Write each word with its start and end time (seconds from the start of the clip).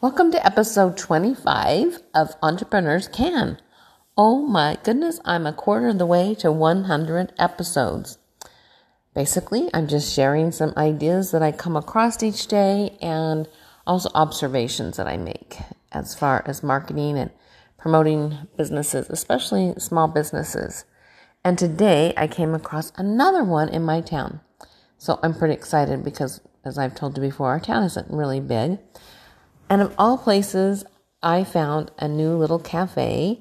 Welcome 0.00 0.30
to 0.30 0.46
episode 0.46 0.96
25 0.96 1.98
of 2.14 2.36
Entrepreneurs 2.40 3.08
Can. 3.08 3.58
Oh 4.16 4.46
my 4.46 4.78
goodness, 4.84 5.18
I'm 5.24 5.44
a 5.44 5.52
quarter 5.52 5.88
of 5.88 5.98
the 5.98 6.06
way 6.06 6.36
to 6.36 6.52
100 6.52 7.32
episodes. 7.36 8.16
Basically, 9.12 9.68
I'm 9.74 9.88
just 9.88 10.14
sharing 10.14 10.52
some 10.52 10.72
ideas 10.76 11.32
that 11.32 11.42
I 11.42 11.50
come 11.50 11.76
across 11.76 12.22
each 12.22 12.46
day 12.46 12.96
and 13.02 13.48
also 13.88 14.08
observations 14.14 14.98
that 14.98 15.08
I 15.08 15.16
make 15.16 15.58
as 15.90 16.14
far 16.14 16.44
as 16.46 16.62
marketing 16.62 17.18
and 17.18 17.32
promoting 17.76 18.46
businesses, 18.56 19.10
especially 19.10 19.74
small 19.78 20.06
businesses. 20.06 20.84
And 21.42 21.58
today 21.58 22.14
I 22.16 22.28
came 22.28 22.54
across 22.54 22.92
another 22.94 23.42
one 23.42 23.68
in 23.68 23.82
my 23.82 24.00
town. 24.00 24.42
So 24.96 25.18
I'm 25.24 25.34
pretty 25.34 25.54
excited 25.54 26.04
because, 26.04 26.40
as 26.64 26.78
I've 26.78 26.94
told 26.94 27.16
you 27.16 27.20
before, 27.20 27.48
our 27.48 27.58
town 27.58 27.82
isn't 27.82 28.12
really 28.12 28.38
big. 28.38 28.78
And 29.70 29.82
of 29.82 29.94
all 29.98 30.18
places, 30.18 30.84
I 31.22 31.44
found 31.44 31.90
a 31.98 32.08
new 32.08 32.36
little 32.36 32.58
cafe 32.58 33.40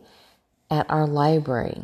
at 0.70 0.90
our 0.90 1.08
library. 1.08 1.84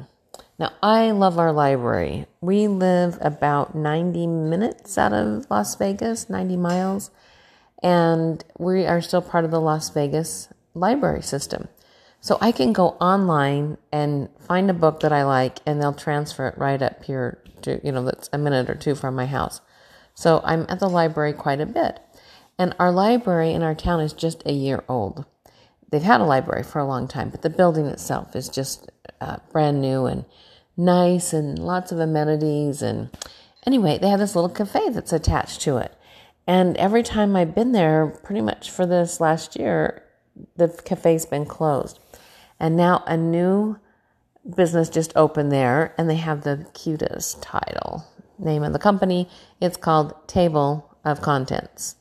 Now, 0.60 0.72
I 0.82 1.12
love 1.12 1.40
our 1.40 1.52
library. 1.52 2.26
We 2.42 2.68
live 2.68 3.18
about 3.22 3.76
90 3.76 4.28
minutes 4.28 4.98
out 4.98 5.14
of 5.14 5.50
Las 5.50 5.76
Vegas, 5.76 6.30
90 6.30 6.58
miles, 6.58 7.12
and 7.82 8.44
we 8.58 8.86
are 8.86 9.02
still 9.02 9.22
part 9.22 9.46
of 9.46 9.52
the 9.52 9.62
Las 9.62 9.90
Vegas 9.90 10.50
library 10.74 11.22
system. 11.22 11.68
So 12.22 12.38
I 12.40 12.52
can 12.52 12.72
go 12.72 12.90
online 13.02 13.78
and 13.92 14.30
find 14.40 14.70
a 14.70 14.74
book 14.74 15.02
that 15.02 15.12
I 15.12 15.24
like, 15.24 15.60
and 15.66 15.82
they'll 15.82 15.94
transfer 15.94 16.48
it 16.48 16.58
right 16.58 16.82
up 16.82 17.04
here 17.04 17.44
to, 17.64 17.82
you 17.84 17.92
know, 17.92 18.04
that's 18.04 18.30
a 18.32 18.38
minute 18.38 18.70
or 18.70 18.76
two 18.76 18.96
from 18.96 19.16
my 19.16 19.26
house. 19.26 19.60
So 20.14 20.42
I'm 20.44 20.66
at 20.70 20.80
the 20.80 20.90
library 20.90 21.34
quite 21.34 21.60
a 21.60 21.66
bit. 21.66 22.00
And 22.58 22.76
our 22.80 22.92
library 22.92 23.52
in 23.52 23.64
our 23.64 23.76
town 23.76 24.00
is 24.00 24.14
just 24.14 24.44
a 24.46 24.54
year 24.54 24.84
old. 24.88 25.26
They've 25.90 26.02
had 26.02 26.22
a 26.22 26.26
library 26.26 26.64
for 26.64 26.80
a 26.80 26.88
long 26.88 27.08
time, 27.08 27.30
but 27.30 27.42
the 27.42 27.50
building 27.50 27.86
itself 27.86 28.36
is 28.36 28.50
just 28.50 28.92
uh, 29.22 29.38
brand 29.52 29.82
new 29.82 30.06
and 30.06 30.26
nice 30.76 31.34
and 31.34 31.58
lots 31.60 31.92
of 31.92 32.00
amenities. 32.00 32.82
And 32.82 33.10
anyway, 33.66 33.98
they 34.00 34.10
have 34.10 34.20
this 34.20 34.36
little 34.36 34.50
cafe 34.50 34.90
that's 34.90 35.14
attached 35.14 35.62
to 35.62 35.78
it. 35.78 35.96
And 36.48 36.76
every 36.78 37.04
time 37.04 37.36
I've 37.36 37.56
been 37.56 37.72
there, 37.72 38.08
pretty 38.08 38.42
much 38.42 38.70
for 38.70 38.86
this 38.86 39.22
last 39.22 39.56
year, 39.56 40.04
the 40.56 40.68
cafe's 40.68 41.26
been 41.26 41.46
closed. 41.46 42.00
And 42.60 42.76
now 42.76 43.04
a 43.08 43.16
new 43.16 43.78
business 44.56 44.90
just 44.90 45.14
opened 45.16 45.52
there, 45.52 45.94
and 45.98 46.10
they 46.10 46.16
have 46.16 46.44
the 46.44 46.68
cutest 46.74 47.42
title 47.42 48.06
name 48.38 48.64
of 48.64 48.74
the 48.74 48.80
company. 48.80 49.30
It's 49.62 49.78
called 49.78 50.28
Table 50.28 50.98
of 51.06 51.22
Contents. 51.22 51.96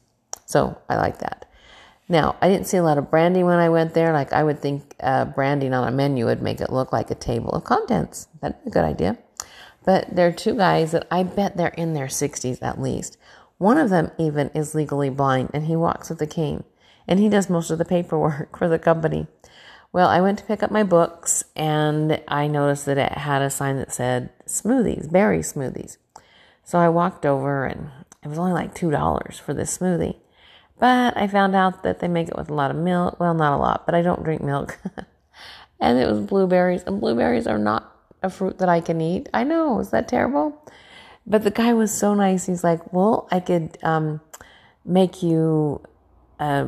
So 0.52 0.76
I 0.90 0.96
like 0.96 1.18
that. 1.20 1.46
Now, 2.10 2.36
I 2.42 2.48
didn't 2.50 2.66
see 2.66 2.76
a 2.76 2.82
lot 2.82 2.98
of 2.98 3.10
branding 3.10 3.46
when 3.46 3.58
I 3.58 3.70
went 3.70 3.94
there. 3.94 4.12
Like 4.12 4.34
I 4.34 4.44
would 4.44 4.60
think 4.60 4.94
uh, 5.00 5.24
branding 5.24 5.72
on 5.72 5.88
a 5.88 5.90
menu 5.90 6.26
would 6.26 6.42
make 6.42 6.60
it 6.60 6.70
look 6.70 6.92
like 6.92 7.10
a 7.10 7.14
table 7.14 7.52
of 7.52 7.64
contents. 7.64 8.28
That'd 8.42 8.62
be 8.62 8.68
a 8.68 8.72
good 8.72 8.84
idea. 8.84 9.16
But 9.82 10.14
there 10.14 10.28
are 10.28 10.32
two 10.32 10.54
guys 10.54 10.92
that 10.92 11.06
I 11.10 11.22
bet 11.22 11.56
they're 11.56 11.68
in 11.68 11.94
their 11.94 12.08
60s 12.08 12.58
at 12.60 12.78
least. 12.78 13.16
One 13.56 13.78
of 13.78 13.88
them 13.88 14.10
even 14.18 14.50
is 14.50 14.74
legally 14.74 15.08
blind 15.08 15.50
and 15.54 15.64
he 15.64 15.74
walks 15.74 16.10
with 16.10 16.20
a 16.20 16.26
cane 16.26 16.64
and 17.08 17.18
he 17.18 17.30
does 17.30 17.48
most 17.48 17.70
of 17.70 17.78
the 17.78 17.86
paperwork 17.86 18.58
for 18.58 18.68
the 18.68 18.78
company. 18.78 19.28
Well, 19.90 20.08
I 20.08 20.20
went 20.20 20.38
to 20.40 20.44
pick 20.44 20.62
up 20.62 20.70
my 20.70 20.82
books 20.82 21.44
and 21.56 22.22
I 22.28 22.46
noticed 22.46 22.84
that 22.84 22.98
it 22.98 23.12
had 23.12 23.40
a 23.40 23.48
sign 23.48 23.78
that 23.78 23.90
said 23.90 24.28
smoothies, 24.46 25.10
berry 25.10 25.40
smoothies. 25.40 25.96
So 26.62 26.78
I 26.78 26.90
walked 26.90 27.24
over 27.24 27.64
and 27.64 27.90
it 28.22 28.28
was 28.28 28.38
only 28.38 28.52
like 28.52 28.74
$2 28.74 29.40
for 29.40 29.54
this 29.54 29.78
smoothie. 29.78 30.16
But 30.82 31.16
I 31.16 31.28
found 31.28 31.54
out 31.54 31.84
that 31.84 32.00
they 32.00 32.08
make 32.08 32.26
it 32.26 32.36
with 32.36 32.50
a 32.50 32.54
lot 32.54 32.72
of 32.72 32.76
milk. 32.76 33.20
Well, 33.20 33.34
not 33.34 33.52
a 33.52 33.56
lot, 33.56 33.86
but 33.86 33.94
I 33.94 34.02
don't 34.02 34.24
drink 34.24 34.42
milk. 34.42 34.80
and 35.80 35.96
it 35.96 36.08
was 36.08 36.18
blueberries, 36.18 36.82
and 36.82 37.00
blueberries 37.00 37.46
are 37.46 37.56
not 37.56 37.96
a 38.20 38.28
fruit 38.28 38.58
that 38.58 38.68
I 38.68 38.80
can 38.80 39.00
eat. 39.00 39.28
I 39.32 39.44
know, 39.44 39.78
is 39.78 39.90
that 39.90 40.08
terrible? 40.08 40.60
But 41.24 41.44
the 41.44 41.52
guy 41.52 41.72
was 41.72 41.96
so 41.96 42.14
nice. 42.14 42.46
He's 42.46 42.64
like, 42.64 42.92
Well, 42.92 43.28
I 43.30 43.38
could 43.38 43.78
um, 43.84 44.22
make 44.84 45.22
you 45.22 45.80
a 46.40 46.66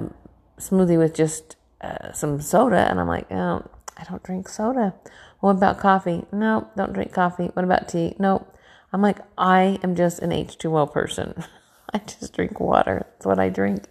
smoothie 0.60 0.96
with 0.96 1.12
just 1.12 1.56
uh, 1.80 2.12
some 2.12 2.40
soda. 2.40 2.86
And 2.88 3.00
I'm 3.00 3.08
like, 3.08 3.26
Oh, 3.32 3.68
I 3.96 4.04
don't 4.04 4.22
drink 4.22 4.48
soda. 4.48 4.94
What 5.40 5.56
about 5.56 5.80
coffee? 5.80 6.24
No, 6.30 6.68
don't 6.76 6.92
drink 6.92 7.12
coffee. 7.12 7.46
What 7.46 7.64
about 7.64 7.88
tea? 7.88 8.14
No. 8.20 8.46
I'm 8.92 9.02
like, 9.02 9.18
I 9.36 9.80
am 9.82 9.96
just 9.96 10.20
an 10.20 10.30
H2O 10.30 10.92
person. 10.92 11.42
I 11.92 11.98
just 11.98 12.34
drink 12.34 12.60
water. 12.60 13.06
That's 13.12 13.26
what 13.26 13.38
I 13.38 13.48
drink. 13.48 13.84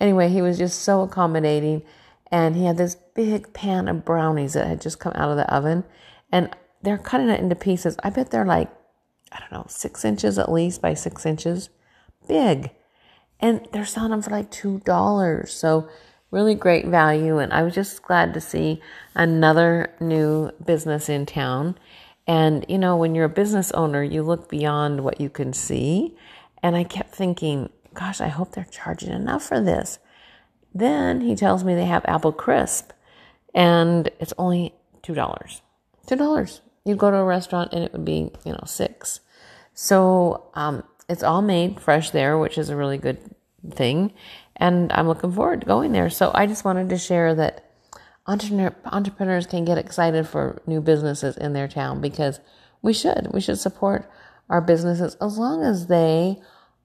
Anyway, 0.00 0.28
he 0.28 0.42
was 0.42 0.58
just 0.58 0.82
so 0.82 1.02
accommodating. 1.02 1.82
And 2.32 2.54
he 2.54 2.64
had 2.64 2.76
this 2.76 2.96
big 3.14 3.52
pan 3.52 3.88
of 3.88 4.04
brownies 4.04 4.52
that 4.52 4.66
had 4.66 4.80
just 4.80 5.00
come 5.00 5.12
out 5.14 5.30
of 5.30 5.36
the 5.36 5.52
oven. 5.52 5.84
And 6.30 6.54
they're 6.82 6.98
cutting 6.98 7.28
it 7.28 7.40
into 7.40 7.56
pieces. 7.56 7.96
I 8.02 8.10
bet 8.10 8.30
they're 8.30 8.44
like, 8.44 8.70
I 9.32 9.40
don't 9.40 9.52
know, 9.52 9.66
six 9.68 10.04
inches 10.04 10.38
at 10.38 10.50
least 10.50 10.80
by 10.80 10.94
six 10.94 11.26
inches. 11.26 11.70
Big. 12.26 12.70
And 13.40 13.66
they're 13.72 13.86
selling 13.86 14.10
them 14.10 14.22
for 14.22 14.30
like 14.30 14.50
$2. 14.50 15.48
So, 15.48 15.88
really 16.30 16.54
great 16.54 16.86
value. 16.86 17.38
And 17.38 17.52
I 17.52 17.62
was 17.62 17.74
just 17.74 18.02
glad 18.02 18.34
to 18.34 18.40
see 18.40 18.80
another 19.14 19.92
new 20.00 20.50
business 20.64 21.08
in 21.08 21.26
town. 21.26 21.76
And, 22.26 22.64
you 22.68 22.78
know, 22.78 22.96
when 22.96 23.14
you're 23.14 23.24
a 23.24 23.30
business 23.30 23.72
owner, 23.72 24.02
you 24.02 24.22
look 24.22 24.48
beyond 24.48 25.02
what 25.02 25.20
you 25.20 25.30
can 25.30 25.52
see. 25.52 26.16
And 26.62 26.76
I 26.76 26.84
kept 26.84 27.14
thinking, 27.14 27.70
gosh, 27.94 28.20
I 28.20 28.28
hope 28.28 28.52
they're 28.52 28.66
charging 28.70 29.10
enough 29.10 29.44
for 29.44 29.60
this. 29.60 29.98
Then 30.74 31.20
he 31.20 31.34
tells 31.34 31.64
me 31.64 31.74
they 31.74 31.86
have 31.86 32.04
apple 32.06 32.32
crisp 32.32 32.92
and 33.54 34.08
it's 34.20 34.34
only 34.38 34.74
$2. 35.02 35.60
$2. 36.06 36.60
You'd 36.84 36.98
go 36.98 37.10
to 37.10 37.16
a 37.16 37.24
restaurant 37.24 37.72
and 37.72 37.84
it 37.84 37.92
would 37.92 38.04
be, 38.04 38.30
you 38.44 38.52
know, 38.52 38.64
six. 38.66 39.20
So 39.74 40.50
um, 40.54 40.84
it's 41.08 41.22
all 41.22 41.42
made 41.42 41.80
fresh 41.80 42.10
there, 42.10 42.38
which 42.38 42.58
is 42.58 42.68
a 42.68 42.76
really 42.76 42.98
good 42.98 43.18
thing. 43.70 44.12
And 44.56 44.92
I'm 44.92 45.08
looking 45.08 45.32
forward 45.32 45.62
to 45.62 45.66
going 45.66 45.92
there. 45.92 46.10
So 46.10 46.30
I 46.34 46.46
just 46.46 46.64
wanted 46.64 46.90
to 46.90 46.98
share 46.98 47.34
that 47.34 47.70
entrepreneur, 48.26 48.74
entrepreneurs 48.84 49.46
can 49.46 49.64
get 49.64 49.78
excited 49.78 50.28
for 50.28 50.62
new 50.66 50.80
businesses 50.80 51.36
in 51.36 51.52
their 51.52 51.68
town 51.68 52.00
because 52.00 52.40
we 52.82 52.92
should. 52.92 53.28
We 53.32 53.40
should 53.40 53.58
support 53.58 54.10
our 54.50 54.60
businesses 54.60 55.14
as 55.14 55.38
long 55.38 55.62
as 55.62 55.86
they 55.86 56.38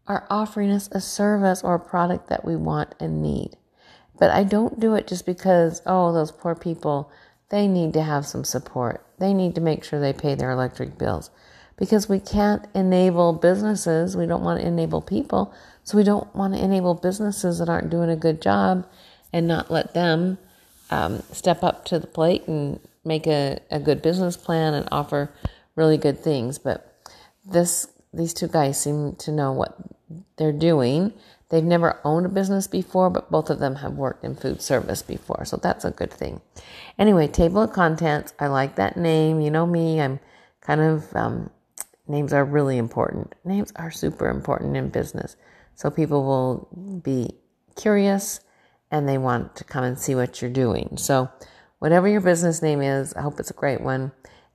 are 0.07 0.25
offering 0.29 0.71
us 0.71 0.87
a 0.91 1.01
service 1.01 1.63
or 1.63 1.75
a 1.75 1.79
product 1.79 2.29
that 2.29 2.45
we 2.45 2.55
want 2.55 2.95
and 2.99 3.21
need. 3.21 3.57
But 4.17 4.29
I 4.29 4.43
don't 4.43 4.79
do 4.79 4.93
it 4.93 5.07
just 5.07 5.25
because, 5.25 5.81
oh, 5.85 6.13
those 6.13 6.31
poor 6.31 6.55
people, 6.55 7.11
they 7.49 7.67
need 7.67 7.91
to 7.93 8.03
have 8.03 8.25
some 8.25 8.43
support. 8.43 9.05
They 9.19 9.33
need 9.33 9.55
to 9.55 9.61
make 9.61 9.83
sure 9.83 9.99
they 9.99 10.13
pay 10.13 10.35
their 10.35 10.51
electric 10.51 10.97
bills 10.97 11.31
because 11.77 12.07
we 12.07 12.19
can't 12.19 12.65
enable 12.73 13.33
businesses. 13.33 14.15
We 14.15 14.25
don't 14.25 14.43
want 14.43 14.61
to 14.61 14.67
enable 14.67 15.01
people. 15.01 15.53
So 15.83 15.97
we 15.97 16.03
don't 16.03 16.33
want 16.35 16.53
to 16.53 16.63
enable 16.63 16.93
businesses 16.93 17.59
that 17.59 17.69
aren't 17.69 17.89
doing 17.89 18.09
a 18.09 18.15
good 18.15 18.41
job 18.41 18.87
and 19.33 19.47
not 19.47 19.69
let 19.69 19.93
them 19.93 20.37
um, 20.89 21.23
step 21.31 21.63
up 21.63 21.83
to 21.85 21.99
the 21.99 22.07
plate 22.07 22.47
and 22.47 22.79
make 23.03 23.27
a, 23.27 23.59
a 23.69 23.79
good 23.79 24.01
business 24.01 24.37
plan 24.37 24.73
and 24.73 24.87
offer 24.91 25.31
really 25.75 25.97
good 25.97 26.19
things. 26.19 26.57
But 26.57 26.94
this 27.45 27.87
these 28.13 28.33
two 28.33 28.47
guys 28.47 28.79
seem 28.79 29.15
to 29.17 29.31
know 29.31 29.51
what 29.51 29.77
they're 30.37 30.51
doing. 30.51 31.13
They've 31.49 31.63
never 31.63 31.99
owned 32.03 32.25
a 32.25 32.29
business 32.29 32.65
before, 32.65 33.09
but 33.09 33.29
both 33.29 33.49
of 33.49 33.59
them 33.59 33.75
have 33.75 33.93
worked 33.93 34.23
in 34.23 34.35
food 34.35 34.61
service 34.61 35.03
before, 35.03 35.45
so 35.45 35.57
that's 35.57 35.85
a 35.85 35.91
good 35.91 36.11
thing. 36.11 36.41
Anyway, 36.97 37.27
table 37.27 37.61
of 37.61 37.73
contents. 37.73 38.33
I 38.39 38.47
like 38.47 38.75
that 38.75 38.97
name. 38.97 39.41
You 39.41 39.51
know 39.51 39.65
me. 39.65 40.01
I'm 40.01 40.19
kind 40.61 40.81
of 40.81 41.15
um, 41.15 41.49
names 42.07 42.33
are 42.33 42.43
really 42.43 42.77
important. 42.77 43.35
Names 43.43 43.71
are 43.75 43.91
super 43.91 44.29
important 44.29 44.75
in 44.75 44.89
business, 44.89 45.35
so 45.75 45.91
people 45.91 46.23
will 46.23 47.01
be 47.03 47.35
curious 47.75 48.39
and 48.91 49.07
they 49.07 49.17
want 49.17 49.55
to 49.57 49.63
come 49.63 49.83
and 49.83 49.99
see 49.99 50.15
what 50.15 50.41
you're 50.41 50.51
doing. 50.51 50.97
So, 50.97 51.29
whatever 51.79 52.07
your 52.07 52.21
business 52.21 52.61
name 52.61 52.81
is, 52.81 53.13
I 53.13 53.21
hope 53.21 53.39
it's 53.39 53.51
a 53.51 53.55
great 53.55 53.81
one. 53.81 54.11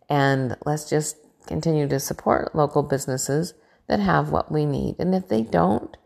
And 0.08 0.56
let's 0.64 0.88
just 0.88 1.16
continue 1.46 1.88
to 1.88 2.00
support 2.00 2.54
local 2.54 2.82
businesses 2.82 3.54
that 3.88 4.00
have 4.00 4.31
what 4.31 4.52
we 4.52 4.64
need. 4.66 4.96
And 4.98 5.14
if 5.14 5.28
they 5.28 5.42
don't, 5.42 5.96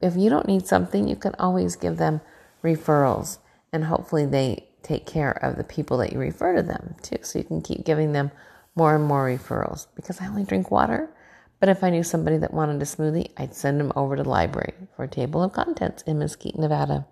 if 0.00 0.16
you 0.16 0.30
don't 0.30 0.48
need 0.48 0.66
something, 0.66 1.08
you 1.08 1.16
can 1.16 1.34
always 1.38 1.76
give 1.76 1.96
them 1.96 2.20
referrals 2.62 3.38
and 3.72 3.84
hopefully 3.84 4.26
they 4.26 4.68
take 4.82 5.06
care 5.06 5.32
of 5.32 5.56
the 5.56 5.64
people 5.64 5.98
that 5.98 6.12
you 6.12 6.18
refer 6.18 6.54
to 6.54 6.62
them 6.62 6.94
too. 7.02 7.18
So 7.22 7.38
you 7.38 7.44
can 7.44 7.60
keep 7.60 7.84
giving 7.84 8.12
them 8.12 8.30
more 8.74 8.94
and 8.94 9.04
more 9.04 9.26
referrals 9.26 9.86
because 9.94 10.20
I 10.20 10.26
only 10.26 10.44
drink 10.44 10.70
water. 10.70 11.10
But 11.58 11.68
if 11.68 11.82
I 11.82 11.90
knew 11.90 12.02
somebody 12.02 12.36
that 12.38 12.54
wanted 12.54 12.80
a 12.82 12.84
smoothie, 12.84 13.30
I'd 13.36 13.54
send 13.54 13.80
them 13.80 13.92
over 13.96 14.16
to 14.16 14.22
the 14.22 14.28
library 14.28 14.74
for 14.94 15.04
a 15.04 15.08
table 15.08 15.42
of 15.42 15.52
contents 15.52 16.02
in 16.02 16.18
Mesquite, 16.18 16.58
Nevada. 16.58 17.06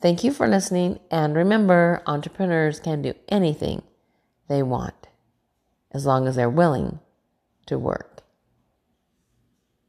Thank 0.00 0.24
you 0.24 0.32
for 0.32 0.48
listening. 0.48 1.00
And 1.10 1.34
remember, 1.34 2.02
entrepreneurs 2.06 2.80
can 2.80 3.02
do 3.02 3.14
anything 3.28 3.82
they 4.48 4.62
want 4.62 5.08
as 5.92 6.06
long 6.06 6.26
as 6.26 6.36
they're 6.36 6.50
willing 6.50 7.00
to 7.66 7.78
work. 7.78 8.11